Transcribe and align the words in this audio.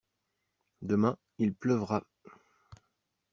Demain 0.81 1.15
il 1.37 1.53
pleuvra. 1.53 2.03